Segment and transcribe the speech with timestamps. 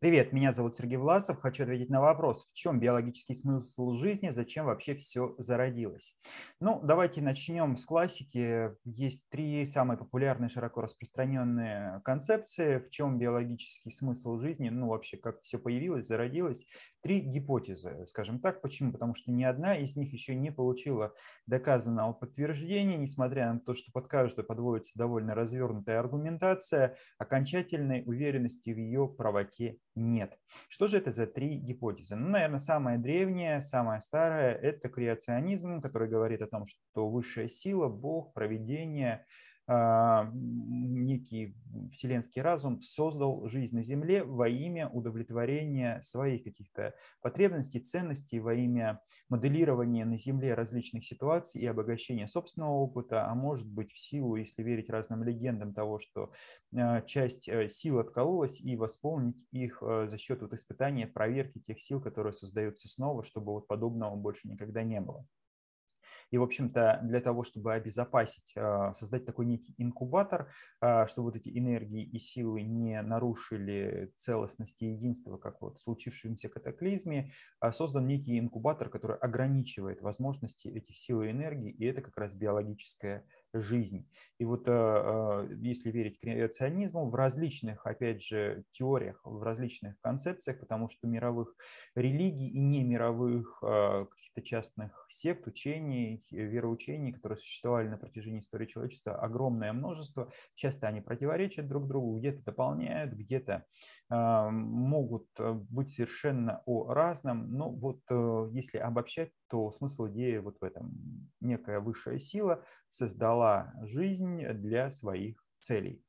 [0.00, 1.40] Привет, меня зовут Сергей Власов.
[1.40, 6.16] Хочу ответить на вопрос, в чем биологический смысл жизни, зачем вообще все зародилось.
[6.60, 8.76] Ну, давайте начнем с классики.
[8.84, 15.40] Есть три самые популярные, широко распространенные концепции, в чем биологический смысл жизни, ну, вообще, как
[15.40, 16.64] все появилось, зародилось.
[17.02, 18.62] Три гипотезы, скажем так.
[18.62, 18.92] Почему?
[18.92, 21.12] Потому что ни одна из них еще не получила
[21.46, 28.78] доказанного подтверждения, несмотря на то, что под каждую подводится довольно развернутая аргументация, окончательной уверенности в
[28.78, 30.38] ее правоте нет.
[30.68, 32.16] Что же это за три гипотезы?
[32.16, 37.88] Ну, наверное, самая древняя, самая старая– это креационизм, который говорит о том, что высшая сила,
[37.88, 39.24] Бог, проведение–
[39.68, 41.54] некий
[41.92, 49.00] вселенский разум создал жизнь на Земле во имя удовлетворения своих каких-то потребностей, ценностей, во имя
[49.28, 54.62] моделирования на Земле различных ситуаций и обогащения собственного опыта, а может быть в силу, если
[54.62, 56.32] верить разным легендам того, что
[56.74, 61.80] а, часть э, сил откололась и восполнить их э, за счет вот испытания, проверки тех
[61.80, 65.26] сил, которые создаются снова, чтобы вот подобного больше никогда не было.
[66.30, 71.36] И, в общем-то, для того, чтобы обезопасить, а, создать такой некий инкубатор, а, чтобы вот
[71.36, 77.72] эти энергии и силы не нарушили целостность и единство, как вот в случившемся катаклизме, а,
[77.72, 83.24] создан некий инкубатор, который ограничивает возможности этих сил и энергии, и это как раз биологическая
[83.52, 84.08] жизнь.
[84.38, 91.06] И вот если верить креационизму, в различных, опять же, теориях, в различных концепциях, потому что
[91.08, 91.54] мировых
[91.94, 98.66] религий и не мировых каких-то частных сект, учений, разных вероучений, которые существовали на протяжении истории
[98.66, 100.30] человечества, огромное множество.
[100.54, 103.64] Часто они противоречат друг другу, где-то дополняют, где-то
[104.10, 107.52] э, могут э, быть совершенно о разном.
[107.52, 110.92] Но вот э, если обобщать, то смысл идеи вот в этом.
[111.40, 113.37] Некая высшая сила создала
[113.82, 116.02] жизнь для своих целей.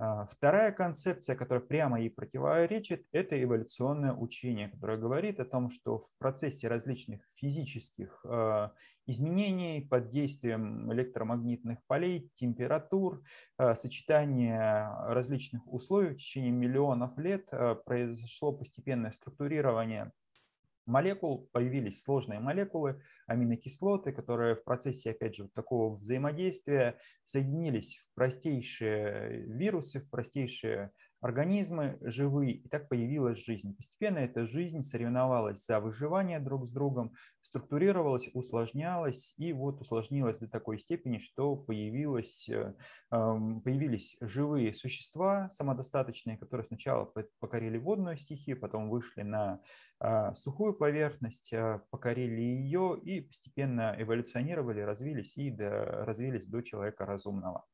[0.00, 5.98] А, вторая концепция, которая прямо ей противоречит, это эволюционное учение, которое говорит о том, что
[5.98, 8.72] в процессе различных физических а,
[9.06, 13.22] изменений под действием электромагнитных полей, температур,
[13.56, 17.48] а, сочетания различных условий в течение миллионов лет
[17.84, 20.12] произошло постепенное структурирование
[20.88, 28.14] молекул, появились сложные молекулы, аминокислоты, которые в процессе, опять же, вот такого взаимодействия соединились в
[28.14, 33.74] простейшие вирусы, в простейшие организмы живые, и так появилась жизнь.
[33.74, 40.48] Постепенно эта жизнь соревновалась за выживание друг с другом, структурировалась, усложнялась, и вот усложнилась до
[40.48, 42.74] такой степени, что появилось, э,
[43.10, 49.60] появились живые существа самодостаточные, которые сначала покорили водную стихию, потом вышли на
[50.00, 57.04] а, сухую поверхность, а, покорили ее и постепенно эволюционировали, развились и до, развились до человека
[57.04, 57.64] разумного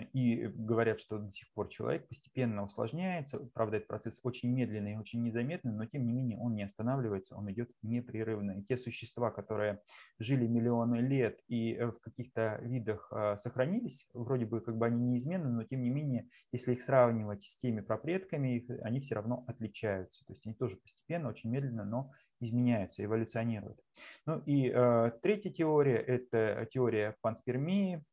[0.00, 3.38] и говорят, что до сих пор человек постепенно усложняется.
[3.54, 7.36] Правда, этот процесс очень медленный и очень незаметный, но тем не менее он не останавливается,
[7.36, 8.58] он идет непрерывно.
[8.58, 9.80] И те существа, которые
[10.18, 15.12] жили миллионы лет и э, в каких-то видах а, сохранились, вроде бы как бы они
[15.12, 20.24] неизменны, но тем не менее, если их сравнивать с теми пропредками, они все равно отличаются.
[20.24, 23.80] То есть они тоже постепенно, очень медленно, но изменяются, эволюционируют.
[24.26, 28.04] Ну и э, третья теория– это теория панспермии,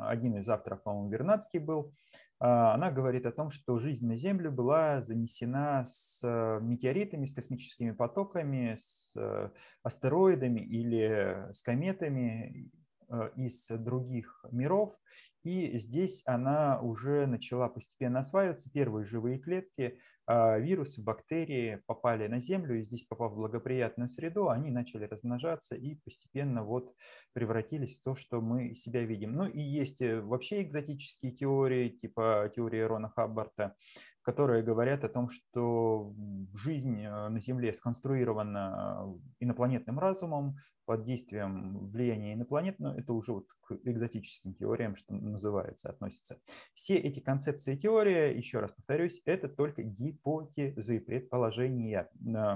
[0.00, 1.92] один из авторов, по-моему, Вернадский был,
[2.40, 7.34] а, она говорит о том, что жизнь на Землю была занесена с э, метеоритами, с
[7.34, 9.50] космическими потоками, с э,
[9.82, 12.70] астероидами или с кометами
[13.08, 14.96] э, из других миров.
[15.42, 18.70] И здесь она уже начала постепенно осваиваться.
[18.70, 24.70] Первые живые клетки вирусы, бактерии попали на Землю, и здесь, попав в благоприятную среду, они
[24.70, 26.92] начали размножаться и постепенно вот
[27.32, 29.32] превратились в то, что мы себя видим.
[29.32, 33.74] Ну и есть э, вообще экзотические теории, типа теории Рона Хаббарта,
[34.22, 36.14] которые говорят о том, что
[36.54, 40.56] жизнь э, на Земле сконструирована э, инопланетным разумом
[40.88, 46.40] под действием влияния инопланет, но это уже вот к экзотическим теориям, что называется, относится.
[46.72, 52.08] Все эти концепции и теории, еще раз повторюсь, это только гипотезы, предположения,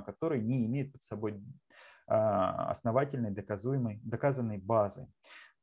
[0.06, 1.42] которые не имеют под собой
[2.06, 5.06] а, основательной, доказуемой, доказанной базы.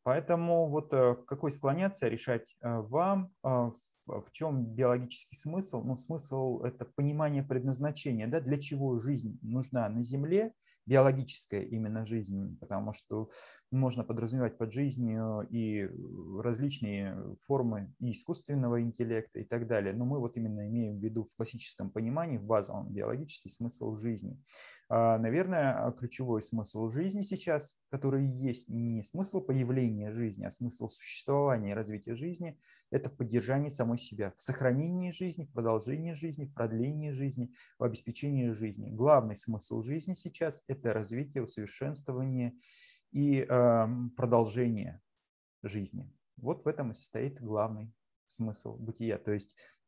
[0.04, 3.31] Поэтому вот э, какой склоняться решать вам
[4.10, 5.84] в чем биологический смысл?
[5.84, 10.54] Ну, смысл– это понимание предназначения, да, для чего жизнь нужна на Земле
[10.85, 13.29] биологическая именно жизнь, потому что
[13.71, 15.89] можно подразумевать под жизнью и
[16.41, 19.93] различные формы и искусственного интеллекта и так далее.
[19.93, 24.37] Но мы вот именно имеем в виду в классическом понимании, в базовом биологический смысл жизни.
[24.91, 31.71] А, наверное, ключевой смысл жизни сейчас, который есть не смысл появления жизни, а смысл существования
[31.71, 32.59] и развития жизни,
[32.89, 37.83] это в поддержании самой себя, в сохранении жизни, в продолжении жизни, в продлении жизни, в
[37.83, 38.89] обеспечении жизни.
[38.89, 42.56] Главный смысл жизни сейчас– это развитие, усовершенствование
[43.12, 43.88] и э,
[44.18, 45.01] продолжение
[45.62, 46.12] жизни.
[46.38, 47.94] Вот в этом и состоит главный
[48.25, 49.18] смысл бытия.
[49.18, 49.78] То есть а,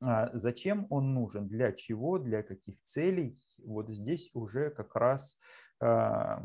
[0.00, 5.38] зачем он нужен, для чего, для каких целей, вот здесь уже как раз
[5.80, 6.36] э,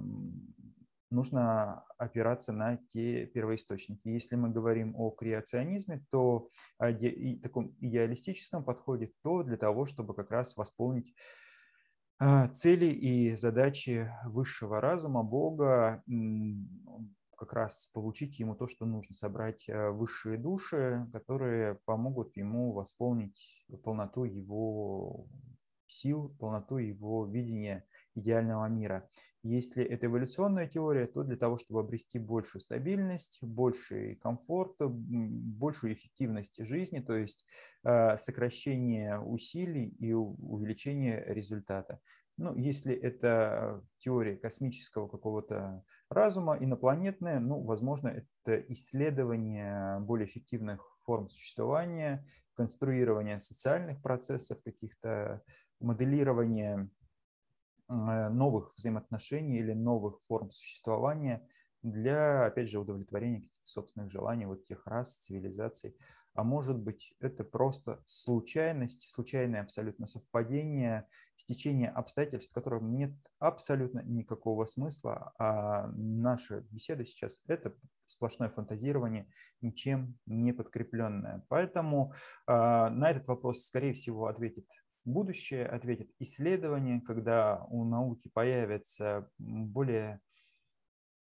[1.14, 4.08] нужно опираться на те первоисточники.
[4.08, 6.50] Если мы говорим о креационизме, то
[7.00, 11.14] и таком идеалистическом подходе, то для того, чтобы как раз восполнить
[12.20, 16.04] а, цели и задачи высшего разума, Бога,
[17.44, 23.66] как раз получить ему то, что нужно, собрать а, высшие души, которые помогут ему восполнить
[23.84, 25.28] полноту его
[25.94, 27.86] сил, полноту его видения
[28.16, 29.10] идеального мира.
[29.44, 36.64] Если это эволюционная теория, то для того, чтобы обрести большую стабильность, больший комфорт, большую эффективность
[36.66, 37.46] жизни, то есть
[37.84, 42.00] э, сокращение усилий и увеличение результата.
[42.38, 51.30] Ну, если это теория космического какого-то разума, инопланетная, ну, возможно, это исследование более эффективных форм
[51.30, 52.26] существования,
[52.56, 55.44] конструирование социальных процессов, каких-то
[55.84, 56.90] моделирование
[57.90, 61.48] Э, новых взаимоотношений или новых форм существования
[61.82, 65.96] для, опять же, удовлетворения каких-то собственных желаний вот тех рас, цивилизаций.
[66.34, 74.00] А может быть, это просто случайность, случайное абсолютно совпадение, стечение обстоятельств, в котором нет абсолютно
[74.00, 77.76] никакого смысла, а наша беседа сейчас– это
[78.06, 79.28] сплошное фантазирование,
[79.62, 81.46] ничем не подкрепленное.
[81.50, 82.14] Поэтому
[82.48, 84.66] э, на этот вопрос, скорее всего, ответит
[85.06, 90.22] будущее ответит исследование, когда у науки появятся более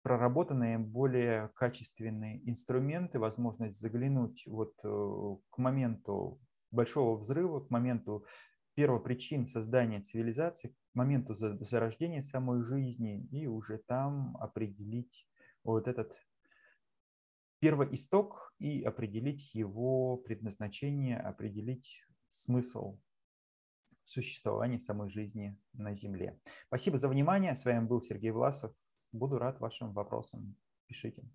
[0.02, 6.40] проработанные, более качественные инструменты, возможность заглянуть вот э, к моменту
[6.72, 8.26] большого взрыва, к моменту
[8.76, 15.28] первопричин создания цивилизации, к моменту зарождения самой жизни и уже там определить
[15.64, 16.16] вот этот
[17.60, 23.00] первоисток и определить его предназначение, определить смысл
[24.10, 26.40] существовании самой жизни на Земле.
[26.68, 27.56] Спасибо за внимание.
[27.56, 28.74] С вами был Сергей Власов.
[29.12, 30.56] Буду рад вашим вопросам.
[30.88, 31.28] Пишите.